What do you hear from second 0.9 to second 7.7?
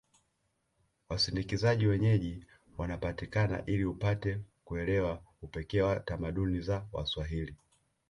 Wasindikizaji wenyeji wanapatikana ili upate kuelewa upekee wa tamaduni za waswahili